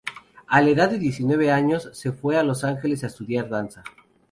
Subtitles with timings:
[0.47, 3.83] A la edad de diecinueve años, se fue a Los Ángeles a estudiar danza.